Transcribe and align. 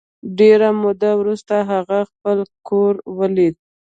ډېره 0.39 0.69
موده 0.81 1.11
وروسته 1.21 1.55
هغه 1.71 1.99
خپل 2.11 2.37
کور 2.67 2.93
ولید 3.17 3.55